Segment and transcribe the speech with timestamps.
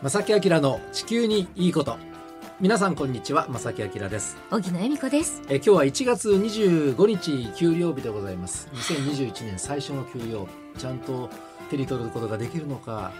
[0.00, 1.96] 正木明の地球にいいこと。
[2.60, 4.36] 皆さんこんにちは正木明です。
[4.48, 5.42] 荻野恵美子です。
[5.48, 8.68] え今日は1月25日給料日でございます。
[8.74, 10.46] 2021年最初の給料
[10.78, 11.28] ちゃんと
[11.68, 13.10] 手に取ることができるのか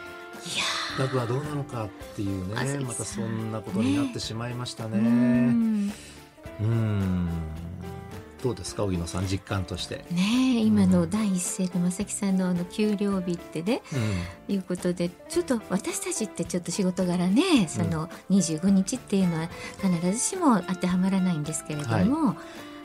[0.47, 0.65] いや
[1.05, 4.99] 額はどうなのかっていうねまたそんなことになってしまいましたね。
[5.01, 5.93] ん。
[6.61, 7.29] うん
[8.43, 13.83] どうですか荻野さん実感として、ねえ今のうん第一声の正木さんのあの給料日ってね
[14.49, 14.55] うん。
[14.55, 19.49] いうことでちょっと私たちってちょっと仕事柄ねその25日っていうのは
[19.83, 22.37] 必ずしも当てはまらないんですけれども、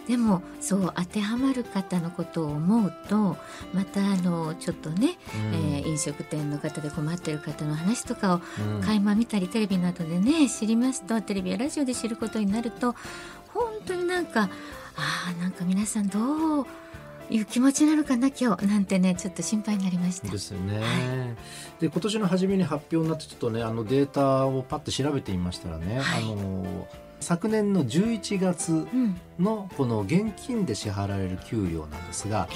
[0.08, 3.38] でもそう当てはまる方のことを思うと
[3.74, 5.56] またあのちょっとね、うん。
[5.56, 8.42] えー飲食店の方で困ってる方の話とかを
[8.76, 8.82] うん。
[8.82, 12.96] 垣間見たりテレビなどでね知りますとテレビやラジオで知ることになると
[13.54, 14.50] 本当になんか
[14.96, 16.66] あーなんか皆さんどう
[17.30, 20.28] いう気持ちなのかな今日なんてねちょっと心配になりました。
[20.28, 20.84] ですよね、は
[21.80, 26.24] で今年の初めに発表になってちょっとねあのデータをパッと調べてみましたらね、はい。
[26.24, 26.88] あの
[27.20, 29.20] 昨年の11月うん。
[29.40, 32.48] のこの現金で支払われる給料なんですが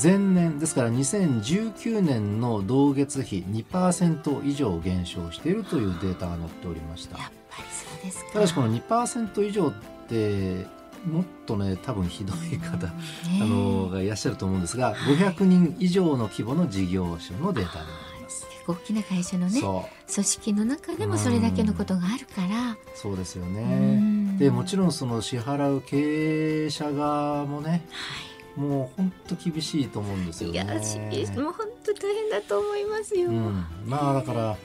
[0.00, 7.18] 前年ですから2019年の同月比2%以上減少しているというデータが載っておりました。
[7.18, 8.32] やっぱりそうですか。
[8.32, 9.72] ただしこの2%以上
[10.10, 10.66] って
[11.06, 12.92] もっとね多分ひどい方、ね
[13.40, 18.46] あのがいらっしゃると思うんですが、500人以上の規模の事業所のデータになります。
[18.50, 22.76] 結構大きな会社のね組織の中でもそれだけのことがあるから。
[22.94, 23.62] そうですようね。
[23.62, 27.82] んでもちろんその支払う経営者側もね
[28.56, 30.58] もう本当厳しいと思うんですよいね。
[30.58, 33.30] やしもう本当大変だと思いますよ。
[33.30, 34.56] うん、まあだから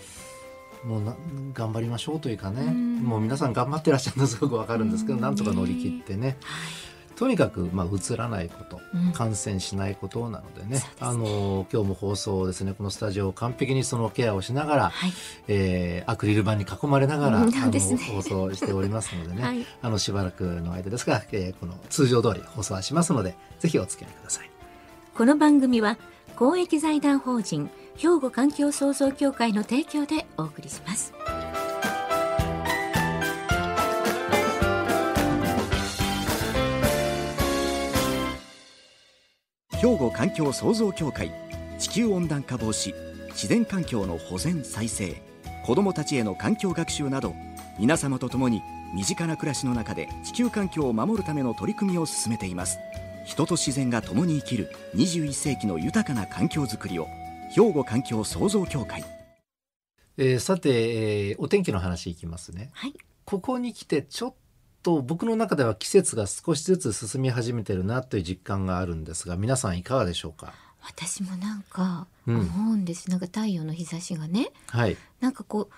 [0.85, 1.15] もうな
[1.53, 3.01] 頑張りましょうというかね、うん。
[3.01, 5.21] もう皆さん頑張ってらっしゃるの すごくわかるんですけど、うん。
[5.21, 6.37] なんとか乗り切ってね。
[7.15, 9.13] とにかくまあ移らないこと、うん。
[9.13, 10.83] 感染しないことなのでね。
[10.99, 15.13] あの今日も放送ですねこのスタジオを完璧にそのケアをしながら、はい。
[15.47, 19.65] えーアクリル板に囲まれながら、うんあの放送しておりますのでね、 はい。
[19.81, 24.49] あのしばらくの間ですが、えーこの通常通り放送はしますのでぜひお付き合いください。
[25.15, 25.97] この番組は
[26.35, 31.13] 公益財団法人兵庫環境創造協会の提供でお送りします。
[39.85, 41.31] 兵庫環境創造協会
[41.77, 42.93] 地球温暖化防止
[43.29, 45.21] 自然環境の保全再生
[45.63, 47.35] 子どもたちへの環境学習など
[47.77, 48.63] 皆様と共に
[48.95, 52.79] 身近な暮らしの中で地球環境を守るための取り組みを進めています
[53.25, 57.07] 人と自然が共に生きる21世紀の豊かな環境づくりを
[57.55, 59.05] 兵庫環境創造協会。
[60.17, 62.69] えーさて、えーお天気の話いきますね。
[62.73, 62.93] はい。
[63.23, 64.33] ここに来てちょっ
[64.83, 70.53] と僕の中では季節が少しずつ進み始めてるなという実感があるんですが皆さんいかがでしょうか？
[70.85, 72.39] 私もなんかうん。
[72.41, 74.49] 思うんです、なんか太陽の日差しがね。
[74.67, 74.97] はい。
[75.21, 75.73] なんかこう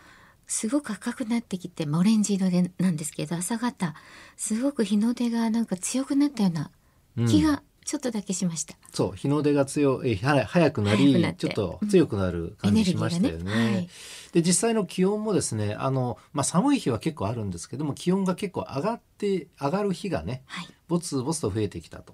[0.47, 3.93] すごく赤くなってきて、まあ、オレンジ色でなんですけど朝方
[4.35, 6.71] すごく日の出がなんか強くなったような
[7.17, 7.27] うん。
[7.27, 13.39] 気がちょっとだけしました、そう日の出が強い早くなりちょっと強くなる感じしましたよね。
[13.39, 13.75] エネルギーがね。
[13.75, 13.89] はい。
[14.33, 20.67] で実際の気温もですねあの、まあ、寒い日は結構あるんですけども気温が結構上がって上がる日がねはい。
[20.89, 22.13] ぼつぼつと増えてきたと。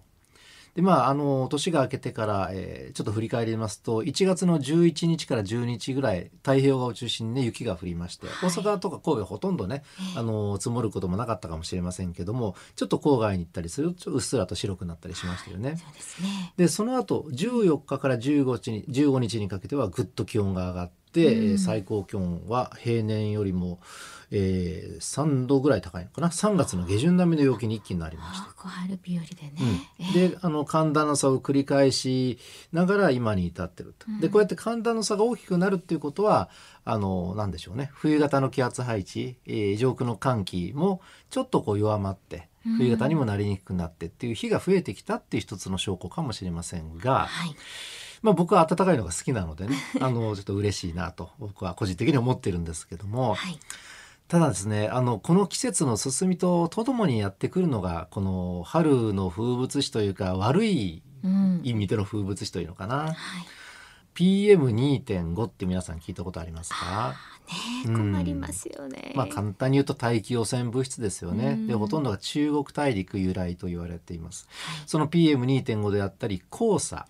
[0.76, 8.36] でまあ、あの年が明けてから、えーちょっと振り返りますと1月の11日から12日ぐらい太平洋側を中心に、ね、雪が降りまして、はい。
[8.44, 10.20] 大阪とか神戸ほとんどね、ええ。
[10.20, 15.78] あの積もることもなかったかもしれませんけどもちょっと郊外に行ったりするとうっすらと白くなったりしましたよね。
[15.78, 16.54] そうですね。
[16.58, 20.94] でその後14日から15日に ,15 日にかけてはぐっと気温が上がって、
[21.36, 21.52] うん。
[21.52, 23.80] えー最高気温は平年よりも、
[24.36, 28.52] えー3度ぐらい高いのかな？3月の下旬並みの陽気に一気になりました。
[28.54, 32.40] 小春日和でね、うん、ええであの寒暖の差を繰り返し
[32.72, 34.08] ながら今に至ってると。
[34.20, 36.50] でこうやって寒暖の差が大きくなるっていうことは
[36.84, 37.92] あのなんでしょうね。
[37.94, 42.78] 冬型の気圧配置、えー上空の寒気もちょっとこう弱まってうん。
[42.78, 47.56] 冬型にもなりにくくなってっていう日が増えてきたっていう一つの証拠かもしれませんが、はい。
[48.24, 53.60] まあ、僕は暖かいのが好きなのでねあのちょっと嬉しいなと僕は個人的に思ってるんですけどもはい
[54.34, 62.96] ただですねあのこの季節の進みととともにやってくるのがこの春の風物詩というか悪いうん意味での風物詩というのかな。
[62.96, 63.16] はい。
[64.16, 67.14] PM2.5 って皆さん聞いたことありますか？
[67.86, 71.50] ね困りますよね、まあ簡単に言うと大気汚染物質ですよね。
[71.50, 71.68] うん。
[71.68, 74.48] でほとんどが中国大陸由来と言われています。
[74.88, 77.06] その PM2.5 であったり黄砂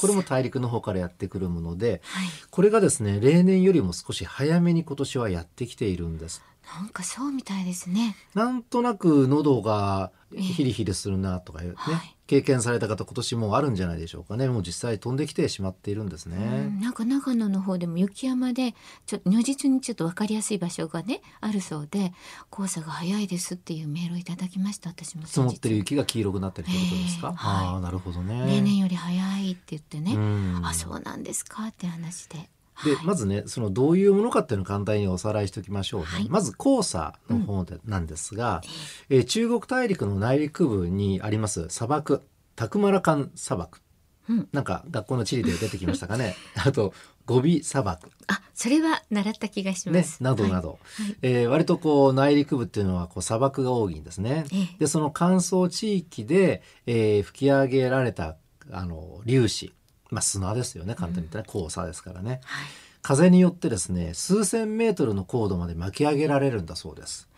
[0.00, 2.26] これも大陸の方からやってくるものではい。
[2.50, 6.42] これがですね例年よりも少し早めに今年はやってきているんです
[6.78, 8.16] なんかそうみたいですね。
[8.34, 12.16] なんとなく喉がヒリヒリするなとかいうね、はい。
[12.26, 14.48] 経験された方今年もあるんじゃないでしょうかね。
[14.48, 16.36] もう実際飛んできてしまっているんですね。
[16.36, 18.74] うんなんか長野の方でも雪山で
[19.06, 22.12] ちょ如実にちょっと分かりやすい場所がねあるそうで
[22.50, 27.66] 黄砂が早いですっていうメールをいただきました私も積もってる雪が黄色くなってるってことですか、ええはい。
[27.66, 28.46] ああなるほどね。
[28.46, 30.60] 例年より早いって言ってね、うん。
[30.64, 32.48] あそうなんですかって話で
[32.84, 36.28] でまずねそのどういうものかっていうのを簡単におさらいしておきましょうね、はい。
[36.28, 38.62] まず黄砂の方で、なんですが、
[39.08, 42.22] えー中国大陸の内陸部にあります砂漠。
[42.56, 43.80] タクマラカン砂漠、
[44.28, 44.48] うん。
[44.52, 46.34] なんか学校の地理で出てきましたかね。
[46.64, 46.92] あと
[47.24, 48.10] ゴビ砂漠。
[48.26, 51.16] あそれは習った気がしまねす、などなど、はいはい。
[51.22, 54.44] えー割とこう内陸部っていうのはこう砂漠が多いんですね。
[54.52, 54.76] ええ。
[54.80, 58.36] でその乾燥地域で、えー吹き上げられた
[58.70, 59.72] あの粒子、
[60.12, 62.40] まあ、砂ですよね簡単に言ったら黄砂ですからね。
[62.44, 62.66] はい
[63.02, 67.28] 風によってですね数千メートルの高度まで巻き上げられるんだそうです。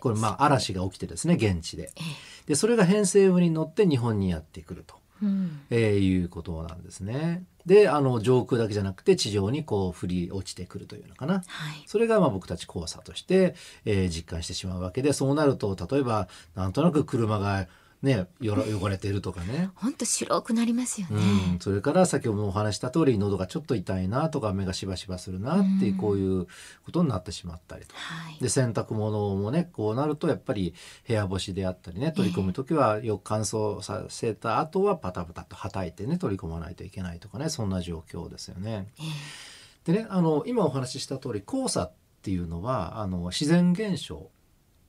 [0.00, 1.90] これまあ嵐が起きてですね現地で。
[1.96, 2.00] え
[2.46, 4.94] でそれが偏西風に乗って日本にやってくると。
[5.20, 7.42] えうんえーいうことなんですね。
[7.66, 11.34] であの上空だけじゃなくて地上にこう降り落ちてくるというのかな。
[11.34, 11.44] はい
[11.86, 17.66] それがまあ僕たち黄砂として、えー実感してしまうわけでそうなると例えばなんとなく車が
[18.02, 19.70] ねよろ汚れているとかね。
[19.74, 21.16] 本当白くなりますよね、
[21.52, 26.46] うん、それから先ほどもお話しした通り喉がちょっと痛いなとか目がしばしばするなっていううんこういう
[26.84, 27.94] ことになってしまったりと。
[27.94, 30.74] はいで洗濯物もねこうなるとやっぱり
[31.06, 38.86] 部屋干しであったりね取り込む時はよく乾燥させた後はパタパタとはたいてね取り込まないといけないとかねそんな状況ですよね。
[38.98, 41.92] えでねあの今お話しした通り黄砂っ
[42.22, 44.30] ていうのはあの自然現象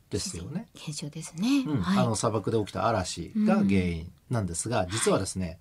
[0.09, 0.67] ですよね。
[0.75, 1.81] え現象ですね、うん。
[1.81, 1.99] はい。
[1.99, 5.59] あの砂漠で起きた嵐が原因なんですが、実はですね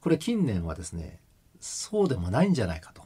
[0.00, 1.20] これ近年はですね
[1.60, 3.02] そうでもないんじゃないかと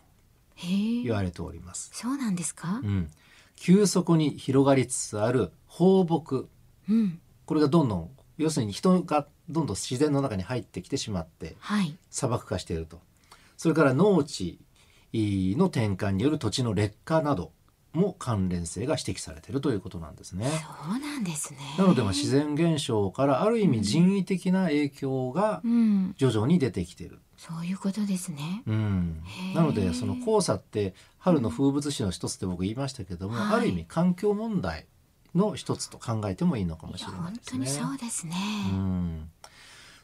[0.63, 1.91] 言われております。
[1.93, 2.81] そうなんですか？
[2.83, 3.11] うん、
[3.57, 6.49] 急速に広がりつつある放牧。
[6.89, 7.21] うん。
[7.47, 11.97] これがどんどん要するに人がどんどん自然の中に入ってきてしまってはい。
[12.11, 13.01] 砂漠化していると。
[13.57, 14.59] それから農地
[15.13, 17.53] の転換による土地の劣化など
[17.93, 20.47] も関連性が指摘されているということなんですね。
[20.49, 21.59] そうなんですね。
[21.79, 26.15] なのでまあ自然現象からある意味人為的な影響がうん。
[26.17, 27.19] 徐々に出てきている。
[27.37, 28.63] そういうことですね。
[28.67, 29.23] うん。
[29.55, 33.59] なのでその黄砂って春の風物詩の一つって僕言いましたけども、はい。
[33.59, 34.87] ある意味環境問題
[35.35, 37.59] の一つと考えてもいいのかもしれない本当ですね。
[37.59, 38.37] にそうですね、
[38.73, 39.31] うん。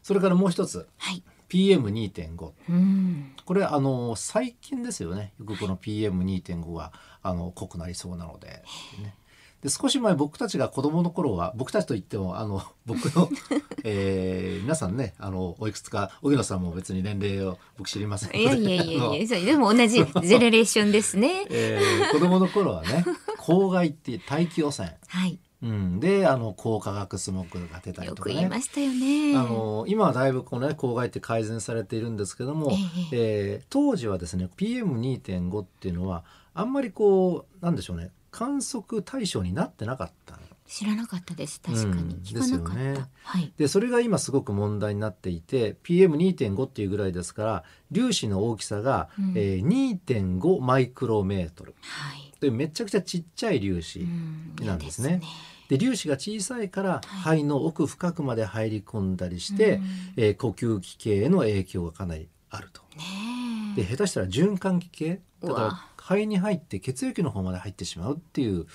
[0.02, 0.88] それからもう一つ。
[0.98, 3.32] はい PM2.5 うん。
[3.44, 5.32] これあの最近ですよね。
[5.38, 8.62] よくこの PM2.5 があの濃くなりそうなので,、
[9.02, 9.14] ね、
[9.62, 13.28] で少し前僕たちが子供の頃は僕たちといってもあの僕の、
[13.84, 18.40] えー皆さんねあのおいくつか荻野さんも別に年齢を僕知りませんので。
[18.40, 21.46] いやいやいやいやでも同じジェネレーションですね。
[21.50, 23.04] えー子供の頃はね
[23.38, 28.34] 公害って大気汚染、はいうん、であの高化学スモッグが出たりとかね。
[28.36, 29.36] 言いましたよね。
[29.36, 32.70] あの今はだいぶこのね公害って改善されているんですけども、
[33.12, 33.60] ええ。
[33.62, 36.24] ー当時はですね PM2.5 っていうのは
[36.54, 40.40] あんまりこうなんでしょうね観測対象になってなかったの。
[40.68, 41.60] 知らなかったです。
[41.60, 43.04] 確かに、うん聞かなかった、ですよね。
[43.22, 43.52] はい。
[43.56, 47.64] でそれが今すごく問題になっていて PM2.5 っていうぐらいですから
[47.94, 49.32] 粒子の大きさが、うん。
[49.36, 51.74] えー2.5マイクロメートル。
[51.80, 54.54] はい、でめちゃくちゃちっちゃい粒子、うん。
[54.66, 55.20] なんですね。
[55.22, 57.38] 嫌で粒子が小さいからはい。
[57.40, 59.84] 肺の奥深くまで入り込んだりして、うん。
[60.16, 62.82] えー呼吸器系への影響がかなりあると。
[62.96, 68.66] ねで下手したら循環器系だから肺に入って血液の方まで入ってしまうっていう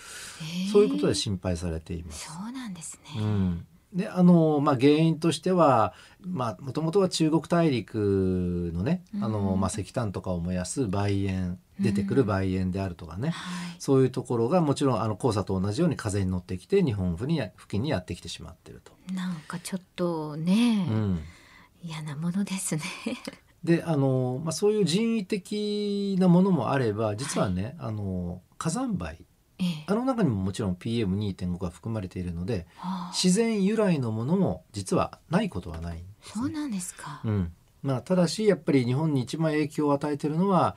[0.67, 0.71] え。
[0.71, 2.25] そういうことで心配されています。
[2.25, 9.59] そうなんですうね、ん、であのまあ原因としてはまあもともとは中国大陸のね、あのうん。
[9.59, 13.75] まあ、石炭とかを燃やす梅塩出てくる梅塩であるとかね、はい。
[13.79, 18.91] そういうところがもちろんあの黄砂と同じように風に乗ってきて日本付に付近にやってきてしまっていると。
[19.13, 21.19] なんかちょっとね、うん。
[21.83, 22.83] 嫌なものですね。
[23.63, 29.25] であの、まあ、そういう人為的なものもあれば実はね、あの火山灰。
[29.59, 29.83] ええ。
[29.87, 33.11] あの中にももちろん PM2.5 が含まれているのではあ。
[33.13, 40.75] 自然由来のものも実はないことはないんですね、そうなんですか、うんまあ、ただしやっぱり日本に一番影響を与えているのは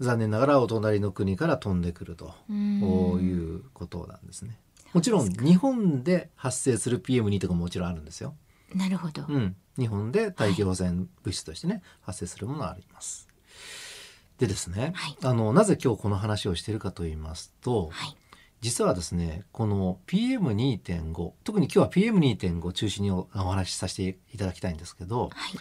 [0.00, 2.34] 残念ながらお隣の国から飛んでくると。
[2.48, 2.80] うん。
[3.20, 4.58] いうことなんですね。
[4.92, 8.34] もちろん日本で発生する PM2 とかももちろんあるんですよ。
[8.74, 13.28] なるほど、うん、日本で大気汚染物質としてね、発生するものがあります。
[14.38, 15.16] でですね、はい。
[15.22, 18.16] あのなぜ今日この話をしているかと言いますと、はい。
[18.60, 25.58] 実はですねこの PM2.5 特に今日は PM2.5 を中心におお話しさせていただきたいんですけどはい。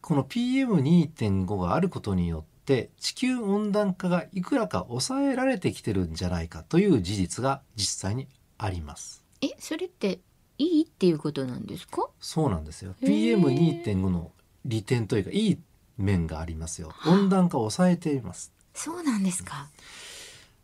[0.00, 8.26] この PM2.5 があることによっって地球温暖化がいくらか抑えられてきてるんじゃないかという事実が実際に
[8.58, 9.22] あります。
[9.40, 10.18] えそれって
[10.58, 12.08] いいっていうことなんですか？
[12.18, 12.96] そうなんですよ。
[13.02, 14.32] へー PM2.5 の
[14.64, 15.58] 利点というかいい
[15.96, 16.88] 面がありますよ。
[16.88, 18.52] はあ温暖化を抑えています。
[18.74, 19.68] そうなんですか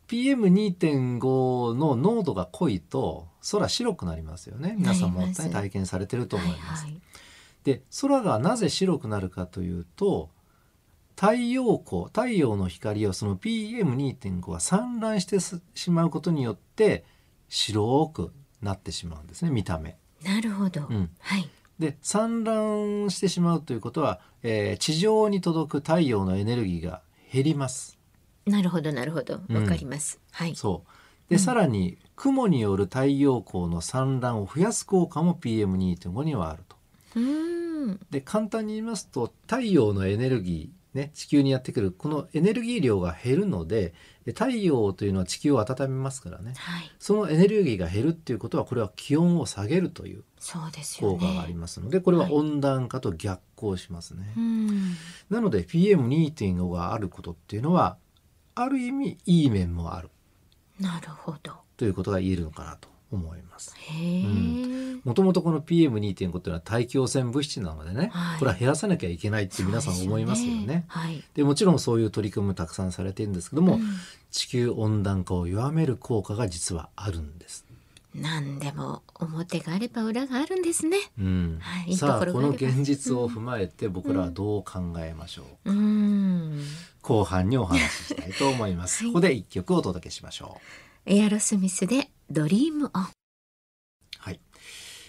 [0.09, 4.75] PM2.5 の濃度が濃いと空白くなりますよね。
[4.77, 6.83] 皆さんも体験されてると思います。
[6.85, 7.03] はいはい
[7.65, 10.29] で空がなぜ白くなるかというと
[11.23, 17.05] 太陽光太陽の光をその PM2.5 が散乱してしまうことによって
[17.49, 19.97] 白くなってしまうんですね見た目。
[20.25, 21.11] なるほど、ん。
[21.21, 21.49] はい。
[21.79, 27.02] で散乱してしまうということは、えー地上に届く太陽のエネルギーが
[27.33, 28.00] 減ります。
[28.45, 29.43] なるほどなるほど。
[29.49, 29.62] うん。
[29.62, 30.57] わかります、はい。
[30.57, 31.31] そう。
[31.31, 36.76] で、さらに雲による太陽光の散乱を増やす効果も PM2.5 にはあると。
[37.14, 38.00] うーん。
[38.11, 43.95] で簡単に言いますと太陽のエネルギー、ね、地球にやってくるこのエネルギー量が減るので
[44.27, 46.53] で太陽というのは地球を温めますからね。
[46.57, 46.91] はい。
[46.99, 50.23] そのエネルギーが減るっていうことはこれは気温を下げるという
[51.01, 52.33] 効果がありますのでこれははい。
[52.33, 54.33] 温暖化と逆行しますね。
[54.37, 54.97] うん。
[55.31, 57.97] なので PM2.5 があることっていうのは
[58.55, 60.11] ある意味いい面もある。
[60.79, 61.55] なるほど。
[61.79, 63.75] ということが言えるのかなと思います。
[65.04, 68.38] もともとこの PM2.5 っていうのは大気汚染物質なのでね、はい。
[68.38, 70.66] これは減らさなきゃいけないって皆さん思いますよね。
[70.66, 71.25] ですはい。
[71.35, 73.83] でもちろんそういう取り組みもたくさんされているんですけども、うん。
[74.31, 77.64] 地球温暖化を弱める効果が実はあるんです。
[78.14, 80.99] 何でも表があれば裏があるんですね。
[81.19, 81.59] うん。
[81.61, 81.97] はい。
[81.97, 86.62] さあこの現実を踏まえて僕らはどう考えましょう、うん。
[87.00, 89.12] 後半にお話ししたいと思います、はい。
[89.12, 90.59] ここで一曲お届けしましょ
[91.07, 91.12] う。
[91.12, 93.09] エアロスミスでドリームオン。
[94.19, 94.41] はい、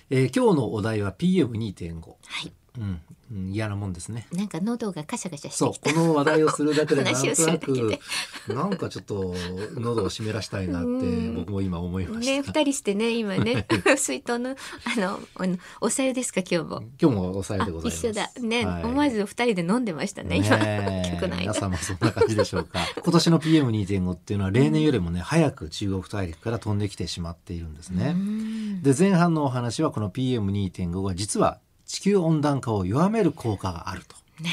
[0.09, 2.17] えー今日のお題は PM2.5 は
[2.47, 3.01] いうん、
[3.31, 4.27] うん、嫌なもんですね。
[4.31, 5.93] なんか喉がカシャカシャしてそう。
[5.93, 7.99] この話題をするだけで なんとなく
[8.47, 11.35] なんかちょっ今日喉を湿らしたいなってうん。
[11.35, 16.83] 僕も今思いました、ね二人してね今ね水筒のあのあのおさゆですか今日も。
[16.99, 18.07] 今日も抑えあでございます。
[18.07, 18.31] 一緒だ。
[18.41, 18.83] ね、はい。
[18.83, 21.11] 思わず二人で飲んでましたね今ねえ。
[21.11, 21.35] 曲の。
[21.35, 22.79] 間皆さんもそんな感じでしょうか。
[23.03, 28.83] 今年の PM2.5 っていうのは例年よりもね、早く中国大陸から飛んできてしまっているんですね、うん。
[28.83, 31.59] で前半のお話はこの PM2.5 が実は
[31.93, 34.49] 地球温暖化を弱める効果があると、ね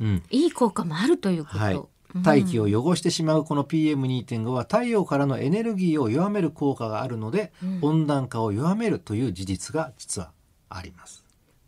[0.00, 0.22] え、うん。
[0.30, 1.74] いい効果もあるということ、はい。
[1.74, 2.22] うん。
[2.22, 7.78] 大気を汚してしまうこの PM2.5 は太陽からのエネルギーを弱める効果があるので、うん。
[7.82, 10.30] 温暖化を弱めるという事実が実は
[10.70, 11.22] あります。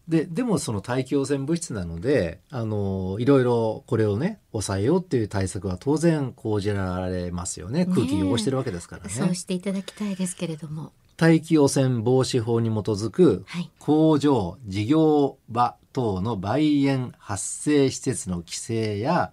[0.08, 7.84] ででもその大気汚染物質なのであのいろいろこれをね抑えようっていう対策は当然講じられますよね。
[7.86, 9.10] 空気汚してるわけですからね。
[9.10, 13.70] そうしていただきたいですけれども大気汚染防止法に基づくはい。
[13.78, 19.32] 工場事業場等の売煙発生施設の規制や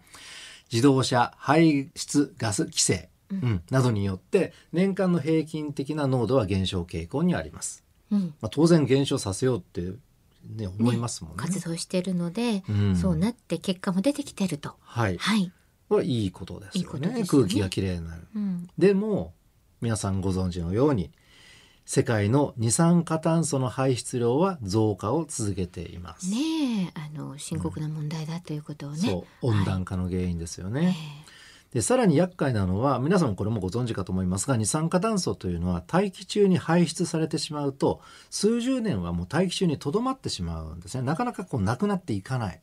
[0.72, 3.64] 自動車排出ガス規制、うん。
[3.70, 7.84] などによって年間の平均的な濃度は減少傾向にあります。
[8.12, 8.34] うん。
[8.42, 9.82] まあ、当然減少させようって、
[10.56, 11.38] ね、思いますもんね。
[11.38, 12.96] 活動しているので、うん。
[12.96, 14.76] そうなって結果も出てきてると。
[14.82, 15.52] はい、はい、
[15.90, 17.48] こいいことですいいよねことですよね。
[17.48, 18.28] 空気がきれいになる。
[18.36, 19.34] うん、でも
[19.82, 21.12] 皆さんご存知のように
[21.92, 26.30] 世界の二酸化炭素の排出量は増加を続けています。
[26.30, 26.38] ね
[26.84, 29.48] えあの深刻な問題だということをね、そう。
[29.48, 30.86] 温暖化の原因ですよね。
[30.86, 30.96] はい
[31.74, 41.04] でさらに厄介なのは皆さんもこれもご存知かと思いますが二酸化炭素というのは大気中に排出されてしまうと数十年はもう大気中にとどまってしまうんですね。
[41.04, 42.62] なかなかこうなくなっていかない、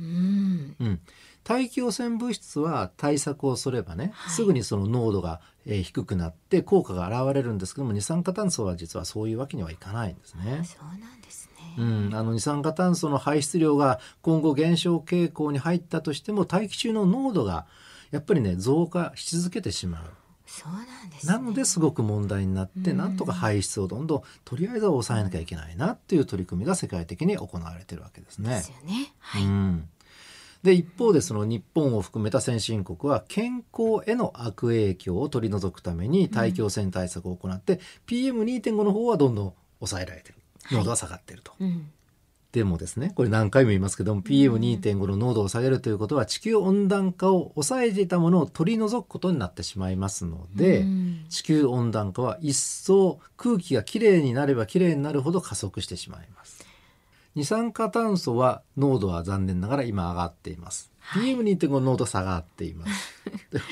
[0.00, 0.76] うん。
[0.80, 1.00] うん、
[1.48, 4.34] 大気汚染物質は対策をすればね、はい。
[4.34, 10.62] すぐにその濃度が、えー低くなって効果が現れるんですけども二酸化炭素は実はそういうわけにはいかないんですね。
[10.64, 17.66] そうなんですね、うん、あの二酸化炭素の排出量が今後減少傾向に入ったとしても大気中の濃度が
[18.10, 20.04] やっぱりね増加し続けてしまう。
[20.46, 21.32] そうなんですね。
[21.34, 22.96] なのですごく問題になって、うん。
[22.96, 28.56] なんとか排出をどんどんとりあえずは抑えなきゃいけないなっていう取り組みが世界的に行われてるわけですね。
[28.56, 28.70] です。
[28.70, 29.12] よね。
[29.18, 29.88] はい、うん、
[30.62, 40.34] で一方でその日本を含めた先進国は健康への悪影響を取り除くために大気汚染対策を行って、PM2.5 の方はどんどん抑えられてる。
[40.70, 41.52] 濃度は下がってると。
[41.60, 41.90] うん。
[42.52, 51.26] でもですねこれ何回も言いますけども PM2.5 の濃度を下げるということは地球温暖化を抑えていたものを取り除くことになってしまいますので、うん。
[51.28, 56.57] 地球温暖化は一層空気がきれいになればきれいになるほど加速してしまいます
[57.38, 61.36] 二酸化炭素は濃度は残念ながら今上がっています、はい。
[61.36, 63.14] PM2.5 の濃度下がっています。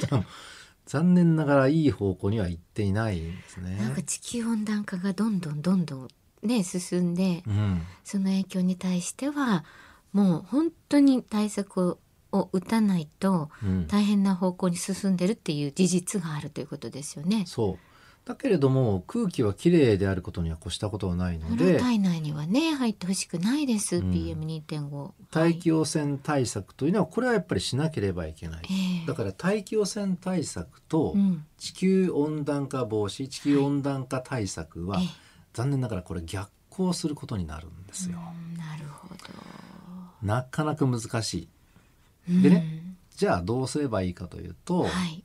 [0.86, 3.76] 残念ながらいい方向には行っていないんですね。
[3.76, 6.08] なんか地球温暖化がどんどんどんどん
[6.44, 7.82] ね進んでうん。
[8.04, 9.64] その影響に対しては
[10.12, 11.98] もう本当に対策を
[12.30, 13.86] を打たないとうん。
[13.88, 17.42] 大変な方向に進んでるっていう事実があるということですよね。
[17.48, 17.78] そう
[18.26, 24.10] だけれども空気はきれいであることには越したことはないので体内にはね入ってほしくないです、うん。
[24.10, 25.12] PM2.5。
[25.30, 29.06] 大気汚染対策というのはこれはやっぱりしなければいけない、ええ。
[29.06, 31.44] だから大気汚染対策とうん。
[31.56, 35.06] 地球温暖化防止地球温暖化対策はええ。
[35.54, 39.16] 残念ながらこれ逆行することになるんですよ、うんなるほど。
[40.20, 41.48] なかなか難しい。
[42.28, 42.42] うん。
[42.42, 42.82] でね
[43.16, 45.22] じゃあどうすればいいかというと、はい。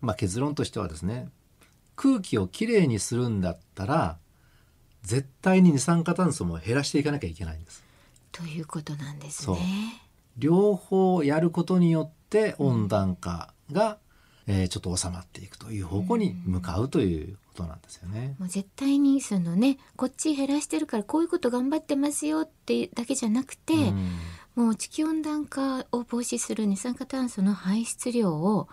[0.00, 1.28] まあ、結論としてはですね
[1.96, 4.18] 空気をきれいにするんだったら
[5.02, 7.84] 絶対に二酸化炭素も減らしていかなきゃいけないんです
[8.32, 10.02] ということなんですね。
[10.36, 13.98] 両方やることによって温暖化が、
[14.46, 18.36] えーちょっと収まっていくという方向に向かうということなんですよね。
[18.38, 24.10] もう絶対にそのねこっち減らしてるからこういうこと頑張ってますよってだけじゃなくて、うん
[24.56, 28.68] もう地球温暖化を防止する二酸化炭素の排出量を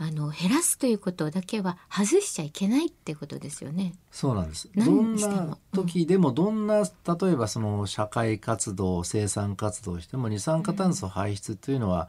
[0.00, 3.94] あの減らすということだけは外しちゃいけないってことですよね。
[4.12, 4.70] そうなんです。
[4.76, 12.08] 何どんな時でもどんな例えばその社会活動生産活動をしても二酸化炭素排出というのは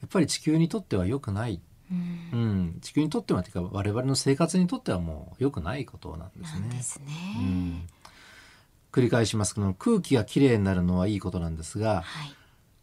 [0.00, 1.60] やっぱり地球にとっては良くない、
[1.92, 6.82] うんうん、地球にとってはというか我々の生活にとってはもう良くないことなんですね。
[6.82, 7.12] すね。
[7.36, 7.86] うん
[8.90, 12.34] 繰り返しますけど空気がきれいになるのはいいことなんですがはい。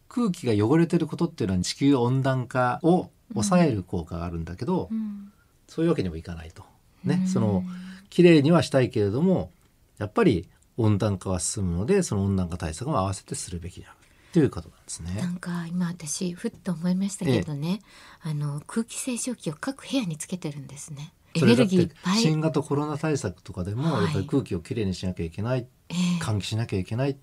[0.08, 5.32] 空気が汚れてることっていうのは地球温暖化を抑える効果があるんだけど、うん
[5.68, 6.62] そういうわけにもいかないと。
[7.02, 7.64] ね、うんその
[8.08, 9.50] 綺麗にはしたいけれども
[9.98, 13.96] やっぱり温暖化は進むのでその温暖化対策も合わせてするべきである
[14.32, 15.28] ということなんですねな。
[15.28, 17.80] んか今私ふっと思いましたけどね、
[18.22, 21.12] あの空気清浄機を各部屋につけてるんですね。
[21.34, 21.90] エネルギー。
[22.14, 27.16] 新型コロナ対策とかでもはいやっぱり空気をきれいにしなきゃいけない、ええ換気しなきゃいけない、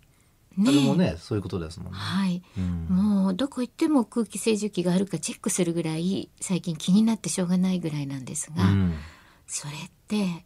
[0.57, 1.97] ねあれもねそういうことですもんね。
[1.97, 2.43] はい。
[2.57, 8.93] うんもうどこ行っても空気清浄機があるかチェックするぐらい最近気になってしょうがないぐらいなんですが、うん
[9.45, 10.45] それって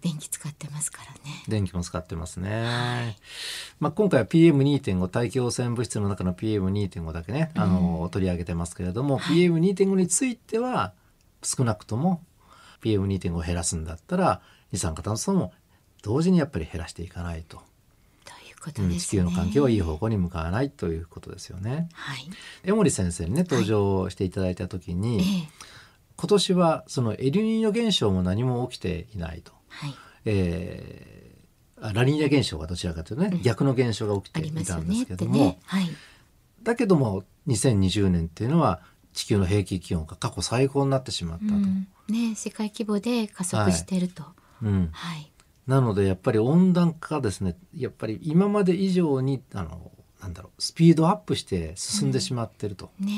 [0.00, 1.42] 電気使ってますからね。
[1.48, 3.16] 電気も使ってますね。
[3.80, 10.92] まあ、今回は PM2.5 大気汚染物質の中の PM2.5 だけね、あの取り上げてますけれども、PM2.5 については
[11.42, 12.22] 少なくとも
[12.82, 14.40] PM2.5 を減らすんだったら
[14.72, 15.52] 二酸化炭素も
[16.02, 17.62] 同時にやっぱり減らしていかないと、
[18.68, 19.22] ことうんですね。
[19.22, 21.88] 地球の環境はいい方向に向かわないということですよね。
[21.92, 22.28] はい。
[22.64, 25.48] 江森先生にね登場していただいた時に、ええ
[26.20, 29.52] 今年はそのエルニーニョ現象も何も起きていないと。
[29.68, 29.94] はい。
[30.24, 31.28] えー
[31.80, 35.58] あラニーニャ現象がどちらかというとね、逆の現象が起きていたんですけども、てね。
[35.64, 35.88] はい。
[36.64, 38.80] だけども2020年っていうのは
[39.12, 41.54] 地球の平均気温が過去最高になってしまったと。
[41.54, 44.24] うん、ね世界規模で加速してると。
[44.62, 45.30] うんはい。
[45.68, 53.12] なのでやっぱり温暖化がですねやっぱり今まで以上にあのなんだろうスピードアップして進んでしまってるとね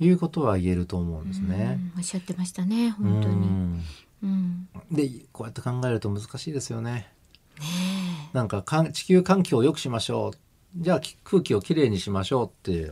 [0.00, 1.28] いうことは言えると思うんえ。
[1.28, 1.78] ですね。
[1.94, 2.90] うんおっしゃってましたね。
[2.90, 3.34] 本当に。
[3.34, 3.82] うん
[4.22, 4.68] うん。
[4.90, 7.12] でこうやって考えると難しいですよね。
[7.60, 10.38] ねなんかかん地球環境を良くしましょう
[10.76, 12.90] じゃあき空気をきれいにしましょうって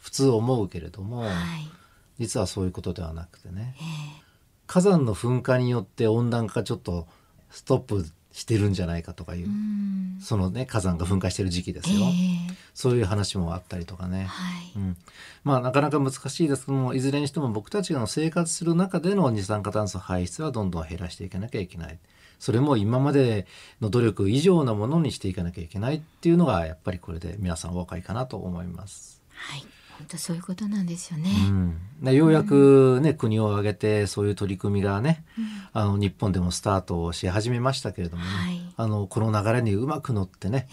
[0.00, 1.28] 普通思うけれども、え。
[1.28, 1.70] はい。
[2.18, 3.84] 実はそういうことではなくてねえ
[4.18, 4.22] え。
[4.66, 7.06] 火山の噴火によって温暖化がちょっと
[7.50, 10.18] ストップしてるんじゃないかとかいう、うん。
[10.20, 12.54] そのね火山が噴火してる時期ですえよ、え。
[12.74, 14.72] そういう話もあったりとかね、はい。
[14.76, 14.96] うん、
[15.44, 21.98] まあなかなか難しいですけどもいずれにしても僕たちが生活する中での二酸化炭素排出はどんどん減らしていかなきゃいけない
[22.42, 23.46] それも今まで
[23.80, 29.22] の努力以上なものにしていかなきゃいけないっていうのがやっぱりこれで皆さんお分かりかなと思います。
[29.32, 29.64] はい。
[29.98, 31.30] 本当そういうことなんですよね。
[31.48, 35.24] うん、でようやくね、国を挙げてそういう取り組みがね、
[35.72, 38.62] あの日本でもスタートし始めましたけれどもね、はい。
[38.76, 40.68] あのこの流れにうまく乗ってね、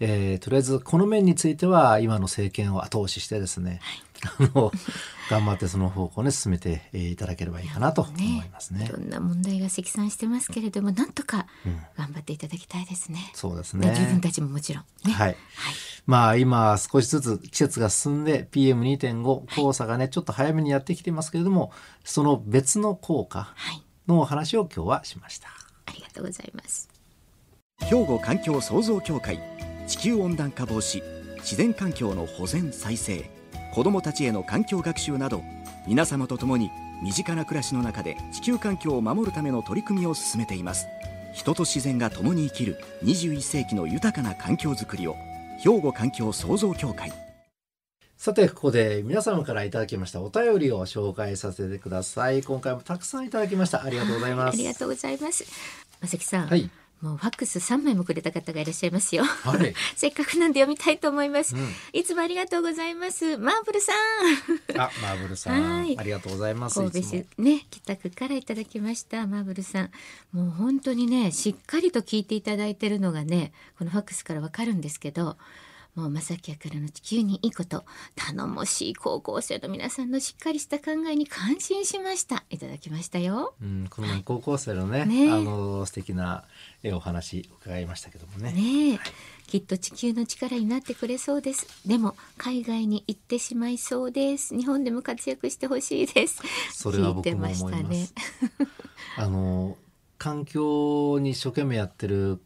[0.00, 3.80] えーとりあえずこの面については今の政権を後押ししてですね、
[4.24, 4.72] あの
[5.30, 8.88] 頑張ってその方向に進めてえーいただければいいかなと思いますねい。
[8.88, 13.30] ろんな問題が積算してますけれども、なんとかうん頑張っていただきたいですね。
[13.34, 14.20] そうですね自分ね。
[14.20, 15.12] たちももちろんね。
[15.12, 15.28] はい。
[15.28, 15.36] はい。
[16.06, 21.72] まあ今少しずつ季節が進んで PM2.5 黄砂がねちょっと早めにやってきてますけれども
[22.04, 23.82] その別の効果はい。
[24.06, 25.48] のお話を今日はしました。
[25.86, 26.88] ありがとうございます。
[27.80, 29.38] 兵庫環境創造協会
[29.86, 31.02] 地球温暖化防止
[31.38, 33.30] 自然環境の保全再生
[33.74, 35.42] 子どもたちへの環境学習など
[35.84, 36.70] 皆様と共に
[37.02, 40.86] 身近な暮らしの中で地球環境を守るための取り組みを進めています。
[41.32, 45.16] 人と自然が共に生きる21世紀の豊かな環境づくりを
[45.58, 47.12] 兵庫環境創造協会。
[48.16, 52.44] さてここで皆様からいただきましたお便りを紹介させてください。
[52.44, 53.82] 今回もたくさんいただきました。
[53.82, 54.54] ありがとうございます。
[54.54, 55.44] ありがとうございます。
[56.00, 56.46] まさきさん。
[56.46, 56.70] はい
[57.04, 59.24] もうファックス3枚もくれた方がいらっしゃいますよ。
[59.24, 59.74] はい。
[59.94, 61.54] せっかくなんで読みたいと思います。
[61.54, 63.36] うんいつもありがとうございます。
[63.36, 64.80] マーブルさん。
[64.80, 66.80] あ、マーブルさはいん、ありがとうございます。
[66.80, 69.90] 神戸市ね北区からいただきましたマーブルさん
[70.32, 75.36] もう本当にねしっかりと聞いていただいてるのがねこのファックスからわかるんですけど
[75.94, 77.84] もう正木明の地球にいいこと
[78.16, 82.44] 頼もしい高校生の皆さんのしっかりした考えに感心しました。
[82.50, 83.54] いただきましたよ。
[83.62, 86.44] うん、この前高校生のね、ねあの素敵な
[86.82, 88.52] えお話伺いましたけどもね。
[88.52, 88.98] ねえ、
[89.46, 91.68] きっと地球の力になってくれそうです。
[91.86, 94.56] でも海外に行ってしまいそうです。
[94.56, 96.42] 日本でも活躍してほしいです。
[96.72, 98.08] それは僕も思いね。
[99.16, 99.76] あの
[100.18, 102.40] 環境に一生懸命やってる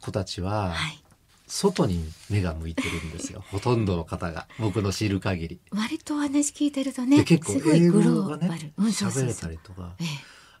[0.00, 1.02] 子たちは、はい
[1.50, 3.44] 外に目が向いてるんですよ。
[3.50, 4.46] ほとんどの方が。
[4.60, 5.60] 僕の知る限り。
[5.72, 9.94] 割とお話聞いてるとねで結構英語がね喋れたりとか。
[9.98, 10.06] ええ。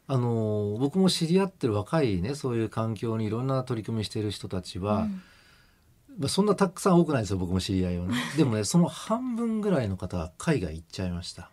[0.08, 5.22] あの僕も知り合ってる若いねそういう環境にいろんな取り組みしている人たちは、うん。
[6.18, 8.14] まあ、そんなたくさん多くないですよ僕も知り合いはね。
[8.36, 11.50] でもねその半分ぐらいの方は海外行っちゃいました。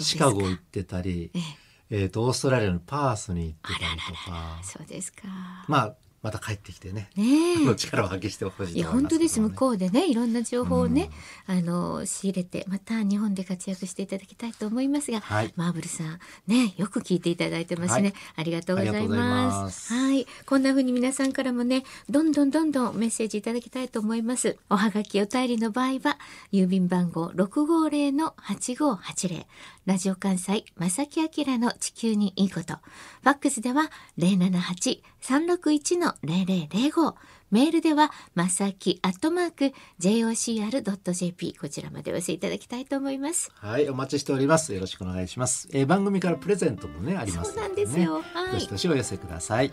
[0.00, 0.26] シか。
[0.26, 1.42] カゴ行ってたり、ええ。
[1.88, 4.60] えー、とオーストラリアのパースに行ってたりとか。
[4.62, 5.28] そうですか。
[5.68, 5.94] まあ
[6.26, 7.08] また帰ってきてね。
[7.14, 11.08] ねの力を発揮してほしい、ね、いや本当です向こうでねいろんな情報をね、
[11.48, 19.94] うん、あの仕入れてまた日本で活躍していただきたいと思いますが、はい、マーブルさんねよく聞いていただいてますね、はい、ありがとうございます。
[19.94, 20.26] はい。
[20.46, 24.56] こんな風に皆さんからもねどんどんどんどんメッセージいただきたいと思います。
[24.68, 26.18] おはがきお便りの場合は
[26.52, 29.46] 郵便番号650-8580
[29.86, 32.78] ラジオ関西正木明の地球にいいこと。
[33.22, 37.14] ファックスでは078 361-0005。
[37.50, 43.50] メールでは、まさきアットマーク jocr.jp こちらまでお寄せいただきたいと思います。
[43.54, 44.72] はい、お待ちしております。
[44.74, 45.68] よろしくお願いします。
[45.72, 48.22] えー、番組からプレゼントもねあります、ね、そうなんですよ。
[48.34, 49.72] はい、どしどしお寄せください。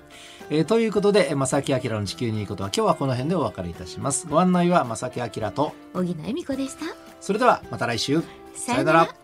[0.50, 4.28] えー、ということで、まさきあきらの地球にいいことは今日はこの辺でお別れいたします。
[4.28, 6.86] ご案内はまさきあきらと小木野恵美子でした。
[7.22, 8.24] それではまた来週。
[8.56, 9.16] さよなら。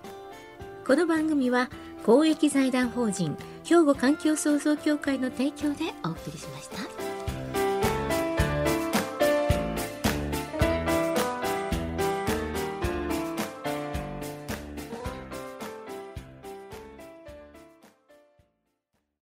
[0.86, 1.70] この番組は
[2.04, 3.38] 公益財団法人。
[3.70, 6.99] 兵庫環境創造協会の提供でお送りしました。